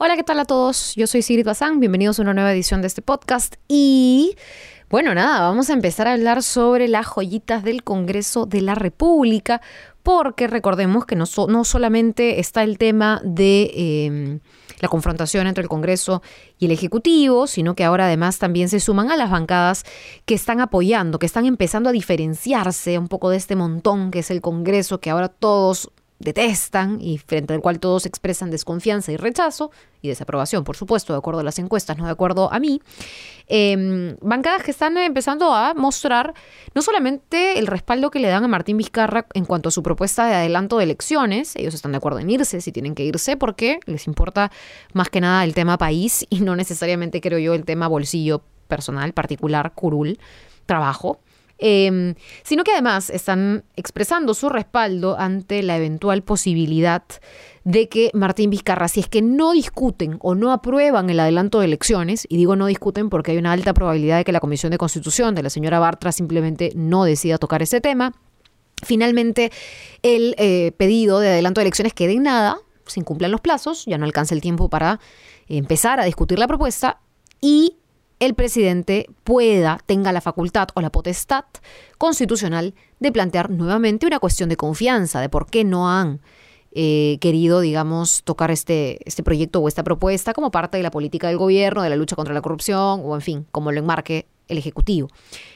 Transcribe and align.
Hola, 0.00 0.14
¿qué 0.14 0.22
tal 0.22 0.38
a 0.38 0.44
todos? 0.44 0.94
Yo 0.94 1.08
soy 1.08 1.22
Sigrid 1.22 1.44
Bazán, 1.44 1.80
bienvenidos 1.80 2.20
a 2.20 2.22
una 2.22 2.32
nueva 2.32 2.52
edición 2.52 2.82
de 2.82 2.86
este 2.86 3.02
podcast 3.02 3.56
y 3.66 4.36
bueno, 4.88 5.12
nada, 5.12 5.40
vamos 5.40 5.70
a 5.70 5.72
empezar 5.72 6.06
a 6.06 6.12
hablar 6.12 6.44
sobre 6.44 6.86
las 6.86 7.04
joyitas 7.04 7.64
del 7.64 7.82
Congreso 7.82 8.46
de 8.46 8.60
la 8.60 8.76
República, 8.76 9.60
porque 10.04 10.46
recordemos 10.46 11.04
que 11.04 11.16
no, 11.16 11.24
no 11.48 11.64
solamente 11.64 12.38
está 12.38 12.62
el 12.62 12.78
tema 12.78 13.20
de 13.24 13.72
em, 13.74 14.40
la 14.78 14.88
confrontación 14.88 15.48
entre 15.48 15.62
el 15.62 15.68
Congreso 15.68 16.22
y 16.60 16.66
el 16.66 16.70
Ejecutivo, 16.70 17.48
sino 17.48 17.74
que 17.74 17.82
ahora 17.82 18.04
además 18.04 18.38
también 18.38 18.68
se 18.68 18.78
suman 18.78 19.10
a 19.10 19.16
las 19.16 19.32
bancadas 19.32 19.82
que 20.26 20.34
están 20.34 20.60
apoyando, 20.60 21.18
que 21.18 21.26
están 21.26 21.44
empezando 21.44 21.88
a 21.88 21.92
diferenciarse 21.92 22.98
un 22.98 23.08
poco 23.08 23.30
de 23.30 23.36
este 23.36 23.56
montón 23.56 24.12
que 24.12 24.20
es 24.20 24.30
el 24.30 24.42
Congreso, 24.42 25.00
que 25.00 25.10
ahora 25.10 25.26
todos 25.28 25.90
detestan 26.18 27.00
y 27.00 27.18
frente 27.18 27.54
al 27.54 27.60
cual 27.60 27.78
todos 27.78 28.04
expresan 28.06 28.50
desconfianza 28.50 29.12
y 29.12 29.16
rechazo 29.16 29.70
y 30.02 30.08
desaprobación, 30.08 30.64
por 30.64 30.76
supuesto, 30.76 31.12
de 31.12 31.18
acuerdo 31.18 31.40
a 31.40 31.44
las 31.44 31.58
encuestas, 31.58 31.96
no 31.96 32.06
de 32.06 32.10
acuerdo 32.10 32.52
a 32.52 32.58
mí, 32.58 32.80
em, 33.46 34.16
bancadas 34.20 34.62
que 34.62 34.70
están 34.70 34.96
empezando 34.98 35.54
a 35.54 35.74
mostrar 35.74 36.34
no 36.74 36.82
solamente 36.82 37.58
el 37.58 37.66
respaldo 37.66 38.10
que 38.10 38.18
le 38.18 38.28
dan 38.28 38.44
a 38.44 38.48
Martín 38.48 38.76
Vizcarra 38.76 39.26
en 39.34 39.44
cuanto 39.44 39.68
a 39.68 39.72
su 39.72 39.82
propuesta 39.82 40.26
de 40.26 40.34
adelanto 40.34 40.78
de 40.78 40.84
elecciones, 40.84 41.54
ellos 41.56 41.74
están 41.74 41.92
de 41.92 41.98
acuerdo 41.98 42.18
en 42.18 42.30
irse 42.30 42.60
si 42.60 42.72
tienen 42.72 42.94
que 42.94 43.04
irse 43.04 43.36
porque 43.36 43.80
les 43.86 44.06
importa 44.06 44.50
más 44.92 45.08
que 45.10 45.20
nada 45.20 45.44
el 45.44 45.54
tema 45.54 45.78
país 45.78 46.26
y 46.30 46.40
no 46.40 46.56
necesariamente 46.56 47.20
creo 47.20 47.38
yo 47.38 47.54
el 47.54 47.64
tema 47.64 47.88
bolsillo 47.88 48.42
personal, 48.66 49.12
particular, 49.12 49.72
curul, 49.74 50.18
trabajo. 50.66 51.20
Em, 51.60 52.14
sino 52.44 52.62
que 52.62 52.70
además 52.70 53.10
están 53.10 53.64
expresando 53.74 54.32
su 54.34 54.48
respaldo 54.48 55.18
ante 55.18 55.64
la 55.64 55.76
eventual 55.76 56.22
posibilidad 56.22 57.02
de 57.64 57.88
que 57.88 58.12
Martín 58.14 58.50
Vizcarra, 58.50 58.86
si 58.86 59.00
es 59.00 59.08
que 59.08 59.22
no 59.22 59.52
discuten 59.52 60.18
o 60.20 60.36
no 60.36 60.52
aprueban 60.52 61.10
el 61.10 61.18
adelanto 61.18 61.58
de 61.58 61.66
elecciones, 61.66 62.26
y 62.28 62.36
digo 62.36 62.54
no 62.54 62.66
discuten 62.66 63.10
porque 63.10 63.32
hay 63.32 63.38
una 63.38 63.52
alta 63.52 63.74
probabilidad 63.74 64.18
de 64.18 64.24
que 64.24 64.30
la 64.30 64.38
Comisión 64.38 64.70
de 64.70 64.78
Constitución 64.78 65.34
de 65.34 65.42
la 65.42 65.50
señora 65.50 65.80
Bartra 65.80 66.12
simplemente 66.12 66.70
no 66.76 67.02
decida 67.02 67.38
tocar 67.38 67.60
ese 67.60 67.80
tema, 67.80 68.14
finalmente 68.84 69.50
el 70.02 70.36
eh, 70.38 70.72
pedido 70.76 71.18
de 71.18 71.30
adelanto 71.30 71.60
de 71.60 71.64
elecciones 71.64 71.92
quede 71.92 72.12
en 72.12 72.22
nada, 72.22 72.58
se 72.86 73.00
incumplan 73.00 73.32
los 73.32 73.40
plazos, 73.40 73.84
ya 73.84 73.98
no 73.98 74.04
alcanza 74.04 74.34
el 74.34 74.40
tiempo 74.40 74.68
para 74.70 75.00
empezar 75.48 75.98
a 75.98 76.04
discutir 76.04 76.38
la 76.38 76.46
propuesta 76.46 77.00
y 77.40 77.76
el 78.20 78.34
presidente 78.34 79.06
pueda, 79.24 79.80
tenga 79.86 80.12
la 80.12 80.20
facultad 80.20 80.68
o 80.74 80.80
la 80.80 80.90
potestad 80.90 81.44
constitucional 81.98 82.74
de 83.00 83.12
plantear 83.12 83.50
nuevamente 83.50 84.06
una 84.06 84.18
cuestión 84.18 84.48
de 84.48 84.56
confianza, 84.56 85.20
de 85.20 85.28
por 85.28 85.46
qué 85.46 85.64
no 85.64 85.90
han 85.90 86.20
eh, 86.72 87.18
querido, 87.20 87.60
digamos, 87.60 88.22
tocar 88.24 88.50
este, 88.50 88.98
este 89.08 89.22
proyecto 89.22 89.60
o 89.60 89.68
esta 89.68 89.84
propuesta 89.84 90.34
como 90.34 90.50
parte 90.50 90.76
de 90.76 90.82
la 90.82 90.90
política 90.90 91.28
del 91.28 91.38
gobierno, 91.38 91.82
de 91.82 91.90
la 91.90 91.96
lucha 91.96 92.16
contra 92.16 92.34
la 92.34 92.42
corrupción, 92.42 93.00
o 93.04 93.14
en 93.14 93.20
fin, 93.20 93.46
como 93.52 93.72
lo 93.72 93.78
enmarque 93.78 94.26
el 94.48 94.58
Ejecutivo. 94.58 95.08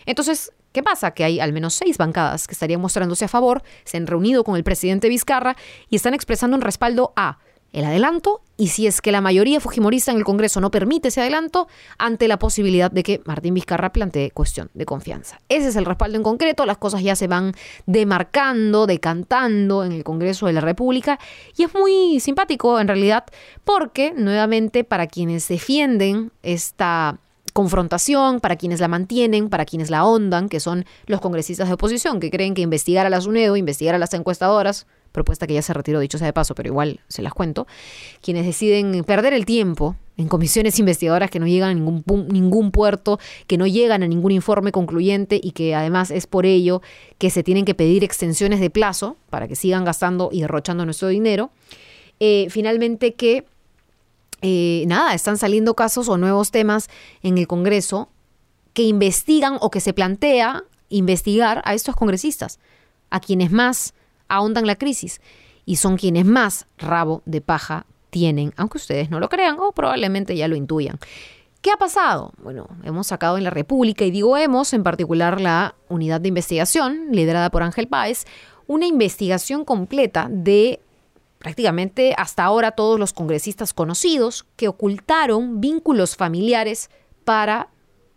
Entonces, 0.07 0.53
¿qué 0.73 0.83
pasa? 0.83 1.13
Que 1.13 1.25
hay 1.25 1.41
al 1.41 1.53
menos 1.53 1.75
seis 1.75 1.99
bancadas 1.99 2.47
que 2.47 2.53
estarían 2.53 2.81
mostrándose 2.81 3.25
a 3.25 3.29
favor, 3.29 3.63
se 3.85 3.97
han 3.97 4.07
reunido 4.07 4.45
con 4.45 4.57
el 4.57 4.65
presidente 4.65 5.09
Vizcarra 5.09 5.57
y 5.89 5.97
están 5.97 6.15
expresando 6.15 6.57
un 6.57 6.63
respaldo 6.63 7.13
a 7.17 7.39
el 7.73 7.85
adelanto 7.85 8.41
y 8.57 8.69
si 8.69 8.87
es 8.87 9.01
que 9.01 9.13
la 9.13 9.21
mayoría 9.21 9.61
fujimorista 9.61 10.13
en 10.13 10.19
el 10.19 10.25
Congreso 10.25 10.61
no 10.61 10.71
permite 10.71 11.09
ese 11.09 11.21
adelanto, 11.21 11.69
ante 11.99 12.29
la 12.29 12.39
posibilidad 12.39 12.91
de 12.91 13.03
que 13.03 13.21
Martín 13.25 13.55
Vizcarra 13.55 13.93
plantee 13.93 14.31
cuestión 14.31 14.71
de 14.75 14.85
confianza. 14.85 15.41
Ese 15.49 15.69
es 15.69 15.77
el 15.77 15.85
respaldo 15.85 16.17
en 16.17 16.23
concreto, 16.23 16.67
las 16.67 16.79
cosas 16.79 17.03
ya 17.03 17.17
se 17.17 17.27
van 17.27 17.55
demarcando, 17.87 18.87
decantando 18.87 19.85
en 19.85 19.93
el 19.93 20.05
Congreso 20.05 20.47
de 20.47 20.53
la 20.53 20.61
República 20.61 21.19
y 21.57 21.65
es 21.65 21.75
muy 21.75 22.21
simpático 22.21 22.79
en 22.79 22.89
realidad 22.89 23.25
porque 23.65 24.13
nuevamente 24.17 24.85
para 24.85 25.07
quienes 25.07 25.49
defienden 25.49 26.31
esta 26.43 27.19
confrontación, 27.53 28.41
para 28.41 28.57
quienes 28.57 28.81
la 28.81 28.89
mantienen, 28.89 29.49
para 29.49 29.65
quienes 29.65 29.91
la 29.91 29.99
ahondan, 29.99 30.49
que 30.49 30.61
son 30.61 30.85
los 31.07 31.21
congresistas 31.21 31.69
de 31.69 31.75
oposición, 31.75 32.21
que 32.21 32.31
creen 32.31 32.55
que 32.55 32.63
investigar 32.63 33.07
a 33.07 33.11
las 33.11 33.27
UNEDO, 33.27 33.57
investigar 33.57 33.95
a 33.95 33.99
las 33.99 34.15
encuestadoras, 34.15 34.87
propuesta 35.13 35.47
que 35.47 35.55
ya 35.55 35.63
se 35.63 35.73
retiró, 35.73 36.01
dicho 36.01 36.19
sea 36.19 36.27
de 36.27 36.33
paso, 36.33 36.55
pero 36.55 36.69
igual 36.69 37.01
se 37.09 37.23
las 37.23 37.33
cuento, 37.33 37.67
quienes 38.21 38.47
deciden 38.47 39.05
perder 39.05 39.35
el 39.35 39.45
tiempo 39.47 39.97
en 40.17 40.29
comisiones 40.29 40.79
investigadoras 40.79 41.31
que 41.31 41.39
no 41.39 41.47
llegan 41.47 41.71
a 41.71 41.75
ningún, 41.75 42.29
ningún 42.29 42.71
puerto, 42.71 43.19
que 43.47 43.57
no 43.57 43.67
llegan 43.67 44.03
a 44.03 44.09
ningún 44.09 44.33
informe 44.33 44.73
concluyente 44.73 45.41
y 45.43 45.53
que 45.53 45.75
además 45.75 46.11
es 46.11 46.27
por 46.27 46.47
ello 46.47 46.83
que 47.19 47.31
se 47.31 47.43
tienen 47.43 47.65
que 47.65 47.75
pedir 47.75 48.05
extensiones 48.05 48.61
de 48.61 48.71
plazo 48.71 49.17
para 49.31 49.49
que 49.49 49.57
sigan 49.57 49.85
gastando 49.85 50.31
y 50.33 50.43
derrochando 50.43 50.85
nuestro 50.85 51.09
dinero. 51.09 51.51
Eh, 52.21 52.49
finalmente 52.51 53.15
que, 53.15 53.47
eh, 54.43 54.85
nada, 54.87 55.15
están 55.15 55.39
saliendo 55.39 55.75
casos 55.75 56.09
o 56.09 56.19
nuevos 56.19 56.51
temas 56.51 56.89
en 57.23 57.39
el 57.39 57.47
Congreso 57.47 58.09
que 58.75 58.83
investigan 58.83 59.57
o 59.61 59.71
que 59.71 59.81
se 59.81 59.93
plantea 59.93 60.65
investigar 60.89 61.63
a 61.65 61.75
estos 61.75 61.97
congresistas, 61.97 62.59
a 63.11 63.21
quienes 63.21 63.51
más 63.51 63.95
ahondan 64.33 64.67
la 64.67 64.77
crisis 64.77 65.21
y 65.65 65.77
son 65.77 65.97
quienes 65.97 66.25
más 66.25 66.67
rabo 66.79 67.23
de 67.27 67.41
paja 67.41 67.87
tienen, 68.11 68.53
aunque 68.57 68.79
ustedes 68.79 69.11
no 69.11 69.21
lo 69.21 69.29
crean 69.29 69.59
o 69.61 69.73
probablemente 69.73 70.37
ya 70.37 70.49
lo 70.49 70.57
intuyan. 70.57 70.99
¿Qué 71.61 71.71
ha 71.71 71.77
pasado? 71.77 72.33
Bueno, 72.43 72.67
hemos 72.83 73.07
sacado 73.07 73.39
en 73.39 73.45
la 73.45 73.51
República, 73.51 74.05
y 74.05 74.11
digo 74.11 74.37
hemos, 74.37 74.73
en 74.73 74.83
particular 74.83 75.41
la 75.41 75.77
unidad 75.89 76.21
de 76.21 76.29
investigación, 76.29 77.09
liderada 77.13 77.51
por 77.51 77.63
Ángel 77.63 77.87
Páez, 77.87 78.25
una 78.67 78.87
investigación 78.87 79.65
completa 79.65 80.29
de 80.29 80.81
prácticamente 81.39 82.15
hasta 82.17 82.45
ahora 82.45 82.73
todos 82.73 82.99
los 82.99 83.13
congresistas 83.13 83.73
conocidos 83.75 84.47
que 84.57 84.69
ocultaron 84.69 85.61
vínculos 85.61 86.17
familiares 86.17 86.91
para 87.25 87.69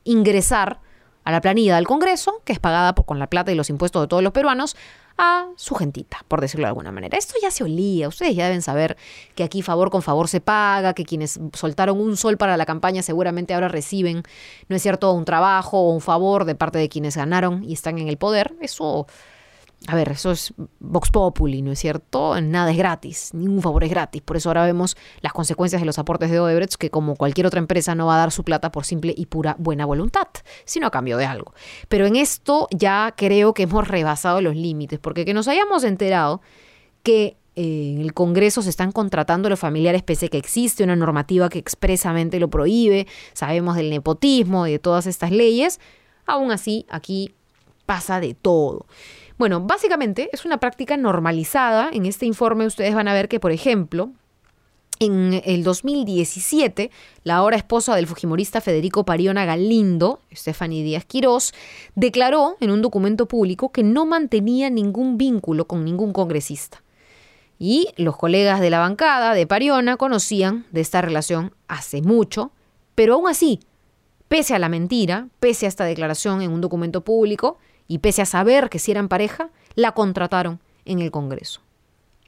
ingresar 0.04 0.80
a 1.25 1.31
la 1.31 1.41
planilla 1.41 1.75
del 1.75 1.88
Congreso, 1.88 2.41
que 2.46 2.53
es 2.53 2.59
pagada 2.59 2.96
por, 2.96 3.06
con 3.06 3.19
la 3.19 3.28
plata 3.28 3.52
y 3.52 3.56
los 3.56 3.69
impuestos 3.69 4.03
de 4.03 4.08
todos 4.08 4.24
los 4.24 4.31
peruanos, 4.31 4.78
a 5.18 5.47
su 5.56 5.75
gentita, 5.75 6.25
por 6.28 6.41
decirlo 6.41 6.66
de 6.66 6.69
alguna 6.69 6.91
manera. 6.91 7.18
Esto 7.18 7.36
ya 7.41 7.50
se 7.50 7.63
olía, 7.63 8.08
ustedes 8.08 8.36
ya 8.36 8.46
deben 8.46 8.62
saber 8.62 8.97
que 9.34 9.44
aquí 9.44 9.62
favor 9.62 9.90
con 9.90 10.02
favor 10.02 10.28
se 10.28 10.41
paga, 10.41 10.94
que 10.94 11.06
quienes 11.06 11.40
soltaron 11.53 12.00
un 12.00 12.18
sol 12.18 12.38
para 12.38 12.58
la 12.58 12.66
campaña 12.66 13.02
seguramente 13.02 13.53
ahora 13.53 13.69
reciben, 13.69 14.24
no 14.68 14.75
es 14.75 14.81
cierto, 14.81 15.12
un 15.13 15.25
trabajo 15.25 15.80
o 15.80 15.94
un 15.94 16.02
favor 16.02 16.46
de 16.46 16.56
parte 16.56 16.80
de 16.80 16.90
quienes 16.90 17.16
ganaron 17.16 17.63
y 17.63 17.74
están 17.74 17.97
en 17.97 18.07
el 18.07 18.18
poder. 18.18 18.56
Eso 18.62 19.07
a 19.88 19.96
ver, 19.96 20.09
eso 20.09 20.31
es 20.31 20.53
Vox 20.79 21.12
Populi, 21.12 21.62
¿no 21.62 21.72
es 21.72 21.79
cierto? 21.79 22.40
Nada 22.41 22.72
es 22.72 22.78
gratis, 22.78 23.31
ningún 23.34 23.62
favor 23.62 23.84
es 23.84 23.90
gratis. 23.90 24.22
Por 24.22 24.38
eso 24.38 24.50
ahora 24.50 24.66
vemos 24.66 24.97
las 25.22 25.34
consecuencias 25.34 25.81
de 25.81 25.85
los 25.85 26.00
aportes 26.00 26.31
de 26.31 26.40
Odebrecht, 26.40 26.75
que 26.75 26.90
como 26.90 27.16
cualquier 27.16 27.47
otra 27.47 27.59
empresa 27.59 27.94
no 27.94 28.07
va 28.07 28.16
a 28.16 28.19
dar 28.19 28.31
su 28.31 28.44
plata 28.44 28.72
por 28.72 28.85
simple 28.85 29.13
y 29.16 29.28
pura 29.28 29.56
buena 29.59 29.85
voluntad, 29.85 30.28
sino 30.66 30.88
a 30.88 30.91
cambio 30.91 31.18
de 31.18 31.25
algo. 31.25 31.53
Pero 31.88 32.06
en 32.06 32.16
esto 32.16 32.68
ya 32.72 33.13
creo 33.16 33.53
que 33.53 33.63
hemos 33.63 33.88
rebasado 33.88 34.41
los 34.41 34.56
límites, 34.56 35.00
porque 35.00 35.25
que 35.25 35.34
nos 35.34 35.47
hayamos 35.47 35.84
enterado 35.84 36.41
que 37.03 37.38
eh, 37.56 37.94
en 37.95 38.01
el 38.01 38.13
Congreso 38.13 38.62
se 38.62 38.69
están 38.69 38.91
contratando 38.91 39.50
los 39.50 39.59
familiares 39.59 40.03
pese 40.03 40.29
que 40.29 40.38
existe 40.38 40.84
una 40.84 40.95
normativa 40.95 41.47
que 41.47 41.59
expresamente 41.59 42.40
lo 42.40 42.50
prohíbe, 42.50 43.07
sabemos 43.34 43.75
del 43.78 43.90
nepotismo 43.90 44.68
y 44.68 44.72
de 44.72 44.79
todas 44.79 45.06
estas 45.06 45.31
leyes, 45.31 45.79
aún 46.25 46.51
así 46.51 46.85
aquí 46.90 47.34
pasa 47.85 48.19
de 48.19 48.34
todo. 48.34 48.88
Bueno, 49.38 49.59
básicamente 49.59 50.29
es 50.31 50.46
una 50.46 50.59
práctica 50.59 50.96
normalizada. 50.96 51.90
En 51.91 52.06
este 52.06 52.25
informe 52.25 52.66
ustedes 52.66 52.96
van 52.96 53.07
a 53.07 53.13
ver 53.13 53.28
que, 53.28 53.40
por 53.40 53.51
ejemplo, 53.51 54.12
en 55.00 55.41
el 55.46 55.63
2017, 55.63 56.90
la 57.23 57.35
ahora 57.35 57.57
esposa 57.57 57.95
del 57.95 58.07
fujimorista 58.07 58.62
Federico 58.62 59.03
Pariona 59.03 59.44
Galindo, 59.44 60.22
Stephanie 60.34 60.84
Díaz 60.84 61.03
Quirós, 61.03 61.53
declaró 61.95 62.56
en 62.62 62.72
un 62.72 62.81
documento 62.81 63.28
público 63.28 63.74
que 63.74 63.84
no 63.84 64.06
mantenía 64.06 64.69
ningún 64.69 65.18
vínculo 65.18 65.68
con 65.68 65.83
ningún 65.83 66.13
congresista. 66.13 66.81
Y 67.60 67.89
los 67.98 68.15
colegas 68.15 68.62
de 68.62 68.69
la 68.69 68.80
bancada 68.80 69.33
de 69.33 69.48
Pariona 69.48 69.98
conocían 69.98 70.65
de 70.71 70.81
esta 70.81 71.01
relación 71.01 71.54
hace 71.68 72.01
mucho, 72.01 72.51
pero 72.95 73.15
aún 73.15 73.27
así, 73.27 73.60
pese 74.30 74.56
a 74.56 74.60
la 74.60 74.69
mentira, 74.69 75.27
pese 75.42 75.65
a 75.65 75.69
esta 75.69 75.83
declaración 75.83 76.42
en 76.42 76.51
un 76.51 76.62
documento 76.62 77.01
público, 77.01 77.57
y 77.88 78.00
pese 78.00 78.22
a 78.22 78.26
saber 78.26 78.70
que 78.70 78.80
si 78.80 78.92
eran 78.92 79.08
pareja, 79.08 79.50
la 79.76 79.92
contrataron 79.94 80.60
en 80.86 81.00
el 81.00 81.12
Congreso. 81.12 81.62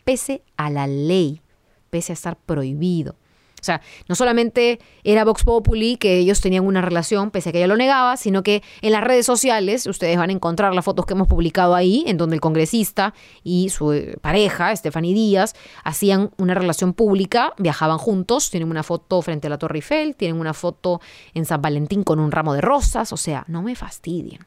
Pese 0.04 0.44
a 0.56 0.70
la 0.70 0.88
ley, 0.88 1.42
pese 1.90 2.12
a 2.12 2.16
estar 2.16 2.38
prohibido. 2.38 3.16
O 3.60 3.64
sea, 3.64 3.82
no 4.08 4.16
solamente 4.16 4.80
era 5.04 5.26
Vox 5.26 5.44
Populi 5.44 5.98
que 5.98 6.18
ellos 6.18 6.42
tenían 6.42 6.66
una 6.66 6.82
relación, 6.82 7.32
pese 7.32 7.50
a 7.50 7.52
que 7.52 7.58
ella 7.58 7.68
lo 7.68 7.76
negaba, 7.76 8.16
sino 8.16 8.44
que 8.44 8.62
en 8.82 8.92
las 8.92 9.04
redes 9.04 9.26
sociales 9.26 9.88
ustedes 9.88 10.18
van 10.18 10.30
a 10.30 10.34
encontrar 10.34 10.76
las 10.76 10.86
fotos 10.86 11.06
que 11.06 11.14
hemos 11.14 11.28
publicado 11.28 11.76
ahí, 11.76 12.04
en 12.08 12.18
donde 12.18 12.36
el 12.36 12.42
congresista 12.42 13.14
y 13.44 13.70
su 13.70 13.94
eh, 13.94 14.18
pareja, 14.22 14.76
Stephanie 14.76 15.14
Díaz, 15.14 15.56
hacían 15.84 16.32
una 16.38 16.54
relación 16.54 16.94
pública, 16.94 17.54
viajaban 17.58 17.98
juntos, 17.98 18.52
tienen 18.52 18.70
una 18.70 18.84
foto 18.84 19.22
frente 19.22 19.48
a 19.48 19.50
la 19.50 19.58
Torre 19.58 19.80
Eiffel, 19.80 20.16
tienen 20.16 20.40
una 20.40 20.54
foto 20.54 21.02
en 21.34 21.46
San 21.46 21.62
Valentín 21.62 22.04
con 22.04 22.20
un 22.20 22.32
ramo 22.32 22.54
de 22.54 22.62
rosas, 22.62 23.12
o 23.12 23.18
sea, 23.18 23.44
no 23.48 23.64
me 23.64 23.76
fastidien. 23.76 24.46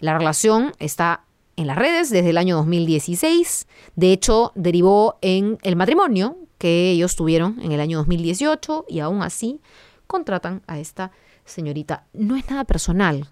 La 0.00 0.16
relación 0.16 0.72
está 0.78 1.24
en 1.56 1.66
las 1.66 1.76
redes 1.76 2.10
desde 2.10 2.30
el 2.30 2.38
año 2.38 2.56
2016. 2.56 3.66
De 3.96 4.12
hecho, 4.12 4.52
derivó 4.54 5.18
en 5.20 5.58
el 5.62 5.76
matrimonio 5.76 6.36
que 6.58 6.90
ellos 6.90 7.16
tuvieron 7.16 7.58
en 7.62 7.72
el 7.72 7.80
año 7.80 7.98
2018 7.98 8.86
y 8.88 9.00
aún 9.00 9.22
así 9.22 9.60
contratan 10.06 10.62
a 10.66 10.78
esta 10.78 11.10
señorita. 11.44 12.06
No 12.12 12.36
es 12.36 12.48
nada 12.50 12.64
personal 12.64 13.28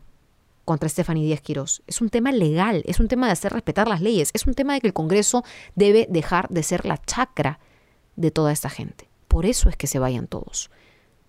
contra 0.65 0.89
Stephanie 0.89 1.25
Díaz 1.25 1.41
Quirós. 1.41 1.83
Es 1.87 2.01
un 2.01 2.11
tema 2.11 2.31
legal, 2.31 2.83
es 2.87 3.01
un 3.01 3.09
tema 3.09 3.27
de 3.27 3.33
hacer 3.33 3.53
respetar 3.53 3.89
las 3.89 4.03
leyes, 4.03 4.31
es 4.35 4.47
un 4.47 4.55
tema 4.55 4.75
de 4.75 4.81
que 4.81 4.87
el 4.87 4.93
Congreso 4.93 5.43
debe 5.75 6.07
dejar 6.11 6.49
de 6.51 6.63
ser 6.63 6.85
la 6.85 6.99
chacra 6.99 7.59
de 8.17 8.31
toda 8.31 8.53
esta 8.53 8.69
gente. 8.69 9.09
Por 9.29 9.47
eso 9.47 9.69
es 9.69 9.77
que 9.77 9.87
se 9.87 9.99
vayan 9.99 10.27
todos. 10.27 10.71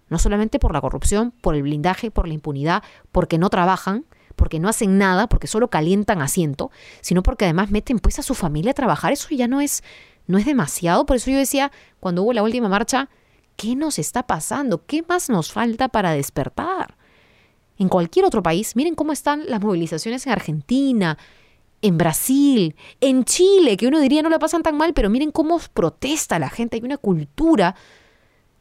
No 0.09 0.19
solamente 0.19 0.59
por 0.59 0.73
la 0.73 0.81
corrupción, 0.81 1.31
por 1.41 1.55
el 1.55 1.63
blindaje, 1.63 2.11
por 2.11 2.27
la 2.27 2.33
impunidad, 2.33 2.83
porque 3.11 3.37
no 3.37 3.49
trabajan, 3.49 4.05
porque 4.39 4.57
no 4.57 4.69
hacen 4.69 4.97
nada, 4.97 5.27
porque 5.27 5.47
solo 5.47 5.69
calientan 5.69 6.21
asiento, 6.21 6.71
sino 7.01 7.21
porque 7.23 7.43
además 7.43 7.71
meten 7.71 7.99
pues 7.99 8.19
a 8.19 8.23
su 8.23 8.35
familia 8.35 8.71
a 8.71 8.73
trabajar. 8.73 9.11
Eso 9.11 9.27
ya 9.31 9.49
no 9.49 9.59
es, 9.59 9.83
no 10.27 10.37
es 10.37 10.45
demasiado. 10.45 11.05
Por 11.05 11.17
eso 11.17 11.29
yo 11.29 11.37
decía, 11.37 11.73
cuando 11.99 12.23
hubo 12.23 12.31
la 12.31 12.41
última 12.41 12.69
marcha, 12.69 13.09
¿qué 13.57 13.75
nos 13.75 13.99
está 13.99 14.25
pasando? 14.25 14.85
¿Qué 14.85 15.03
más 15.03 15.29
nos 15.29 15.51
falta 15.51 15.89
para 15.89 16.13
despertar? 16.13 16.95
En 17.77 17.89
cualquier 17.89 18.23
otro 18.23 18.41
país, 18.41 18.77
miren 18.77 18.95
cómo 18.95 19.11
están 19.11 19.43
las 19.45 19.59
movilizaciones 19.59 20.25
en 20.25 20.31
Argentina, 20.31 21.17
en 21.81 21.97
Brasil, 21.97 22.77
en 23.01 23.25
Chile, 23.25 23.75
que 23.75 23.87
uno 23.87 23.99
diría 23.99 24.21
no 24.21 24.29
la 24.29 24.39
pasan 24.39 24.63
tan 24.63 24.77
mal, 24.77 24.93
pero 24.93 25.09
miren 25.09 25.31
cómo 25.31 25.59
protesta 25.73 26.39
la 26.39 26.49
gente. 26.49 26.77
Hay 26.77 26.83
una 26.83 26.97
cultura 26.97 27.75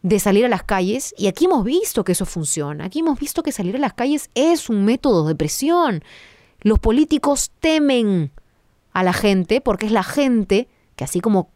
de 0.02 0.20
salir 0.20 0.44
a 0.44 0.48
las 0.48 0.62
calles 0.62 1.14
y 1.18 1.26
aquí 1.26 1.46
hemos 1.46 1.64
visto 1.64 2.04
que 2.04 2.12
eso 2.12 2.24
funciona, 2.24 2.84
aquí 2.84 3.00
hemos 3.00 3.18
visto 3.18 3.42
que 3.42 3.52
salir 3.52 3.76
a 3.76 3.80
las 3.80 3.94
calles 3.94 4.30
es 4.34 4.68
un 4.68 4.84
método 4.84 5.26
de 5.26 5.34
presión. 5.34 6.04
Los 6.60 6.78
políticos 6.78 7.50
temen 7.60 8.32
a 8.92 9.02
la 9.02 9.12
gente 9.12 9.60
porque 9.60 9.86
es 9.86 9.92
la 9.92 10.02
gente 10.02 10.68
que 10.96 11.04
así 11.04 11.20
como 11.20 11.50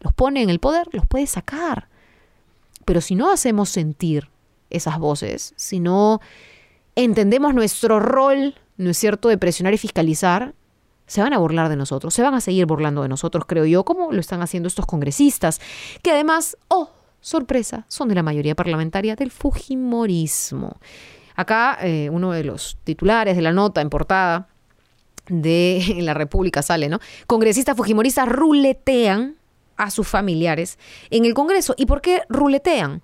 los 0.00 0.12
pone 0.12 0.42
en 0.42 0.50
el 0.50 0.60
poder, 0.60 0.88
los 0.92 1.06
puede 1.06 1.26
sacar. 1.26 1.88
Pero 2.84 3.00
si 3.00 3.14
no 3.14 3.30
hacemos 3.30 3.68
sentir 3.68 4.30
esas 4.70 4.98
voces, 4.98 5.52
si 5.56 5.80
no 5.80 6.20
entendemos 6.94 7.54
nuestro 7.54 8.00
rol, 8.00 8.54
¿no 8.76 8.90
es 8.90 8.98
cierto?, 8.98 9.28
de 9.28 9.38
presionar 9.38 9.74
y 9.74 9.78
fiscalizar, 9.78 10.54
se 11.06 11.20
van 11.20 11.32
a 11.32 11.38
burlar 11.38 11.68
de 11.68 11.76
nosotros, 11.76 12.14
se 12.14 12.22
van 12.22 12.34
a 12.34 12.40
seguir 12.40 12.66
burlando 12.66 13.02
de 13.02 13.08
nosotros, 13.08 13.44
creo 13.46 13.64
yo, 13.64 13.84
como 13.84 14.12
lo 14.12 14.20
están 14.20 14.42
haciendo 14.42 14.66
estos 14.66 14.86
congresistas, 14.86 15.60
que 16.02 16.10
además, 16.10 16.56
oh, 16.68 16.90
sorpresa, 17.26 17.84
son 17.88 18.08
de 18.08 18.14
la 18.14 18.22
mayoría 18.22 18.54
parlamentaria 18.54 19.16
del 19.16 19.32
Fujimorismo. 19.32 20.76
Acá 21.34 21.76
eh, 21.82 22.08
uno 22.08 22.30
de 22.30 22.44
los 22.44 22.78
titulares 22.84 23.34
de 23.34 23.42
la 23.42 23.52
nota 23.52 23.80
en 23.80 23.90
portada 23.90 24.46
de 25.28 25.96
La 26.02 26.14
República 26.14 26.62
sale, 26.62 26.88
¿no? 26.88 27.00
Congresistas 27.26 27.76
fujimoristas 27.76 28.28
ruletean 28.28 29.34
a 29.76 29.90
sus 29.90 30.06
familiares 30.06 30.78
en 31.10 31.24
el 31.24 31.34
Congreso. 31.34 31.74
¿Y 31.76 31.86
por 31.86 32.00
qué 32.00 32.22
ruletean? 32.28 33.02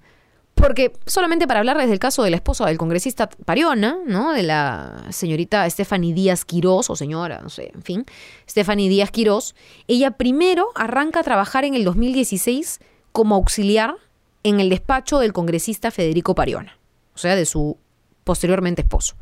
Porque 0.54 0.92
solamente 1.04 1.48
para 1.48 1.58
hablar 1.58 1.76
desde 1.76 1.94
el 1.94 1.98
caso 1.98 2.22
de 2.22 2.30
la 2.30 2.36
esposa 2.36 2.64
del 2.66 2.78
congresista 2.78 3.28
Pariona, 3.28 3.98
¿no? 4.06 4.32
De 4.32 4.44
la 4.44 5.04
señorita 5.10 5.68
Stephanie 5.68 6.14
Díaz 6.14 6.44
Quirós, 6.44 6.90
o 6.90 6.94
señora, 6.94 7.40
no 7.42 7.48
sé, 7.48 7.72
en 7.74 7.82
fin, 7.82 8.06
Stephanie 8.48 8.88
Díaz 8.88 9.10
Quirós, 9.10 9.56
ella 9.88 10.12
primero 10.12 10.68
arranca 10.76 11.20
a 11.20 11.22
trabajar 11.24 11.64
en 11.64 11.74
el 11.74 11.82
2016 11.84 12.78
como 13.10 13.34
auxiliar 13.34 13.96
en 14.42 14.60
el 14.60 14.68
despacho 14.68 15.18
del 15.18 15.32
congresista 15.32 15.90
Federico 15.90 16.34
Pariona, 16.34 16.78
o 17.14 17.18
sea, 17.18 17.36
de 17.36 17.46
su 17.46 17.76
posteriormente 18.24 18.82
esposo. 18.82 19.16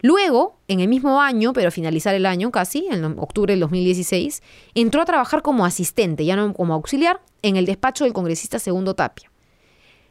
Luego, 0.00 0.58
en 0.66 0.80
el 0.80 0.88
mismo 0.88 1.20
año, 1.20 1.52
pero 1.52 1.68
a 1.68 1.70
finalizar 1.70 2.14
el 2.14 2.26
año 2.26 2.50
casi, 2.50 2.88
en 2.90 3.04
octubre 3.04 3.52
del 3.52 3.60
2016, 3.60 4.42
entró 4.74 5.00
a 5.00 5.04
trabajar 5.04 5.42
como 5.42 5.64
asistente, 5.64 6.24
ya 6.24 6.34
no 6.34 6.52
como 6.54 6.74
auxiliar, 6.74 7.20
en 7.42 7.56
el 7.56 7.66
despacho 7.66 8.04
del 8.04 8.12
congresista 8.12 8.58
Segundo 8.58 8.94
Tapia. 8.94 9.30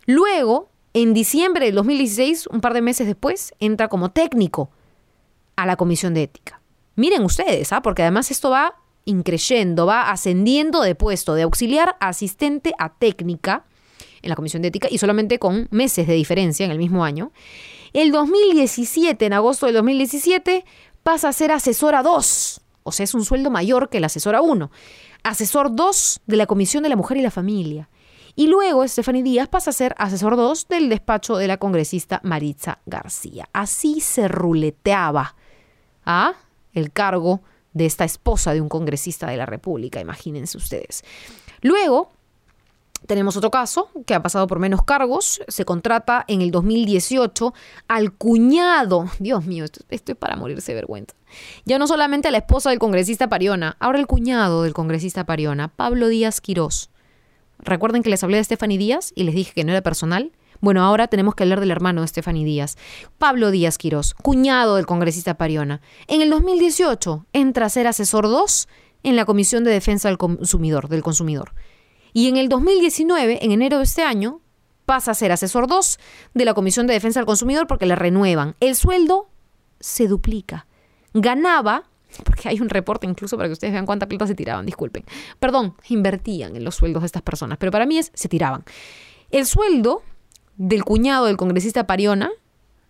Luego, 0.06 0.70
en 0.94 1.14
diciembre 1.14 1.66
del 1.66 1.76
2016, 1.76 2.48
un 2.48 2.62
par 2.62 2.74
de 2.74 2.82
meses 2.82 3.06
después, 3.06 3.54
entra 3.60 3.90
como 3.90 4.12
técnico 4.12 4.70
a 5.58 5.66
la 5.66 5.76
Comisión 5.76 6.14
de 6.14 6.24
Ética. 6.24 6.62
Miren 6.96 7.24
ustedes, 7.24 7.74
¿ah? 7.74 7.82
porque 7.82 8.02
además 8.02 8.32
esto 8.32 8.50
va 8.50 8.76
increyendo, 9.04 9.86
va 9.86 10.10
ascendiendo 10.10 10.82
de 10.82 10.96
puesto 10.96 11.34
de 11.34 11.44
auxiliar 11.44 11.98
a 12.00 12.10
asistente 12.10 12.74
a 12.78 12.94
técnica 12.94 13.66
en 14.22 14.30
la 14.30 14.36
Comisión 14.36 14.62
de 14.62 14.70
Ética 14.70 14.88
y 14.92 14.98
solamente 14.98 15.40
con 15.40 15.68
meses 15.72 16.08
de 16.08 16.14
diferencia 16.14 16.66
en 16.66 16.72
el 16.72 16.78
mismo 16.78 17.04
año. 17.04 17.32
El 17.94 18.12
2017, 18.12 19.26
en 19.26 19.34
agosto 19.34 19.66
del 19.66 19.76
2017, 19.76 20.66
pasa 21.04 21.30
a 21.30 21.34
ser 21.34 21.52
asesora 21.52 22.04
2, 22.04 22.62
o 22.84 22.92
sea, 22.92 23.04
es 23.04 23.14
un 23.14 23.26
sueldo 23.26 23.50
mayor 23.50 23.90
que 23.90 24.00
la 24.00 24.08
asesora 24.08 24.42
1. 24.42 24.72
Asesor 25.24 25.76
2 25.76 26.22
de 26.26 26.36
la 26.38 26.48
Comisión 26.48 26.84
de 26.84 26.90
la 26.90 26.96
Mujer 26.96 27.18
y 27.18 27.22
la 27.22 27.32
Familia. 27.32 27.90
Y 28.36 28.48
luego 28.48 28.88
Stephanie 28.88 29.24
Díaz 29.24 29.50
pasa 29.50 29.72
a 29.72 29.74
ser 29.74 29.94
asesor 29.98 30.36
2 30.36 30.68
del 30.68 30.90
despacho 30.90 31.36
de 31.38 31.48
la 31.48 31.58
congresista 31.58 32.22
Maritza 32.24 32.80
García. 32.86 33.50
Así 33.54 34.00
se 34.00 34.28
ruleteaba 34.28 35.36
a 36.06 36.34
el 36.74 36.92
cargo 36.92 37.42
de 37.74 37.86
esta 37.86 38.06
esposa 38.06 38.54
de 38.54 38.62
un 38.62 38.70
congresista 38.70 39.28
de 39.28 39.38
la 39.38 39.46
República, 39.46 40.00
imagínense 40.00 40.58
ustedes. 40.58 41.04
Luego, 41.62 42.12
tenemos 43.08 43.36
otro 43.36 43.52
caso 43.52 43.90
que 44.06 44.14
ha 44.14 44.22
pasado 44.22 44.48
por 44.48 44.60
menos 44.60 44.84
cargos. 44.84 45.42
Se 45.48 45.66
contrata 45.66 46.24
en 46.28 46.42
el 46.42 46.52
2018 46.52 47.54
al 47.88 48.14
cuñado. 48.14 49.06
Dios 49.20 49.46
mío, 49.46 49.66
esto, 49.66 49.84
es 49.90 50.02
para 50.18 50.36
morirse 50.36 50.72
de 50.72 50.76
vergüenza. 50.76 51.16
Ya 51.66 51.80
no 51.80 51.88
solamente 51.88 52.28
a 52.28 52.32
la 52.32 52.38
esposa 52.40 52.70
del 52.70 52.80
congresista 52.80 53.30
Pariona, 53.30 53.76
ahora 53.80 54.00
el 54.00 54.08
cuñado 54.08 54.64
del 54.64 54.74
congresista 54.74 55.26
Pariona, 55.26 55.70
Pablo 55.70 56.08
Díaz 56.08 56.42
Quirós. 56.42 56.90
Recuerden 57.60 58.04
que 58.04 58.10
les 58.10 58.24
hablé 58.24 58.38
de 58.38 58.44
Stephanie 58.44 58.78
Díaz 58.78 59.14
y 59.16 59.24
les 59.24 59.36
dije 59.36 59.54
que 59.54 59.64
no 59.64 59.72
era 59.72 59.82
personal. 59.82 60.32
Bueno, 60.60 60.84
ahora 60.84 61.08
tenemos 61.08 61.34
que 61.34 61.44
hablar 61.44 61.60
del 61.60 61.72
hermano 61.72 62.02
de 62.02 62.08
Stephanie 62.08 62.46
Díaz, 62.46 62.78
Pablo 63.18 63.50
Díaz 63.50 63.80
Quirós, 63.80 64.14
cuñado 64.14 64.76
del 64.76 64.86
congresista 64.86 65.36
Pariona. 65.36 65.82
En 66.08 66.22
el 66.22 66.30
2018 66.30 67.26
entra 67.34 67.66
a 67.66 67.70
ser 67.70 67.88
asesor 67.88 68.26
2 68.26 68.68
en 69.04 69.16
la 69.16 69.26
Comisión 69.26 69.64
de 69.64 69.72
Defensa 69.72 70.10
del 70.10 70.20
Consumidor, 70.20 70.88
del 70.88 71.02
Consumidor. 71.02 71.54
Y 72.14 72.28
en 72.28 72.38
el 72.38 72.50
2019, 72.50 73.44
en 73.44 73.52
enero 73.52 73.78
de 73.78 73.84
este 73.84 74.04
año, 74.04 74.42
pasa 74.86 75.12
a 75.12 75.16
ser 75.16 75.32
asesor 75.32 75.68
2 75.68 76.00
de 76.34 76.46
la 76.46 76.54
Comisión 76.54 76.88
de 76.88 76.94
Defensa 76.94 77.20
del 77.20 77.26
Consumidor 77.26 77.68
porque 77.68 77.86
le 77.86 77.96
renuevan. 77.96 78.56
El 78.60 78.76
sueldo 78.76 79.30
se 79.80 80.08
duplica. 80.08 80.68
Ganaba, 81.14 81.84
porque 82.24 82.50
hay 82.50 82.60
un 82.60 82.70
reporte 82.70 83.08
incluso 83.08 83.38
para 83.38 83.48
que 83.48 83.54
ustedes 83.54 83.74
vean 83.74 83.86
cuánta 83.86 84.08
plata 84.08 84.28
se 84.28 84.36
tiraban, 84.36 84.66
disculpen. 84.66 85.06
Perdón, 85.40 85.76
invertían 85.88 86.56
en 86.56 86.64
los 86.64 86.76
sueldos 86.76 87.04
de 87.04 87.08
estas 87.08 87.22
personas, 87.22 87.58
pero 87.58 87.72
para 87.72 87.86
mí 87.86 87.98
es, 87.98 88.12
se 88.14 88.28
tiraban. 88.28 88.64
El 89.30 89.46
sueldo 89.46 90.04
del 90.58 90.84
cuñado 90.84 91.26
del 91.26 91.38
congresista 91.38 91.88
Pariona 91.88 92.30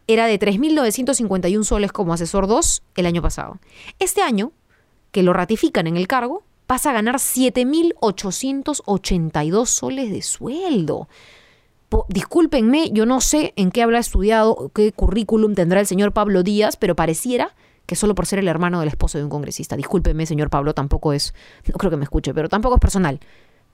era 0.07 0.25
de 0.25 0.39
3.951 0.39 1.63
soles 1.63 1.91
como 1.91 2.13
asesor 2.13 2.47
2 2.47 2.83
el 2.95 3.05
año 3.05 3.21
pasado. 3.21 3.59
Este 3.99 4.21
año, 4.21 4.51
que 5.11 5.23
lo 5.23 5.33
ratifican 5.33 5.87
en 5.87 5.97
el 5.97 6.07
cargo, 6.07 6.43
pasa 6.71 6.91
a 6.91 6.93
ganar 6.93 7.15
7.882 7.15 9.65
soles 9.65 10.09
de 10.09 10.21
sueldo. 10.21 11.09
discúlpenme, 12.07 12.91
yo 12.93 13.05
no 13.05 13.19
sé 13.19 13.51
en 13.57 13.71
qué 13.71 13.83
habrá 13.83 13.99
estudiado, 13.99 14.71
qué 14.73 14.93
currículum 14.93 15.53
tendrá 15.53 15.81
el 15.81 15.85
señor 15.85 16.13
Pablo 16.13 16.43
Díaz, 16.43 16.77
pero 16.77 16.95
pareciera 16.95 17.53
que 17.85 17.97
solo 17.97 18.15
por 18.15 18.25
ser 18.25 18.39
el 18.39 18.47
hermano 18.47 18.79
del 18.79 18.87
esposo 18.87 19.17
de 19.17 19.25
un 19.25 19.29
congresista. 19.29 19.75
Discúlpeme, 19.75 20.25
señor 20.25 20.49
Pablo, 20.49 20.73
tampoco 20.73 21.11
es, 21.11 21.33
no 21.67 21.73
creo 21.73 21.91
que 21.91 21.97
me 21.97 22.05
escuche, 22.05 22.33
pero 22.33 22.47
tampoco 22.47 22.75
es 22.75 22.79
personal. 22.79 23.19